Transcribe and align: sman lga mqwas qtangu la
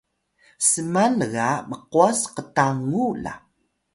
sman 0.69 1.13
lga 1.31 1.49
mqwas 1.69 2.19
qtangu 2.35 3.05
la 3.23 3.33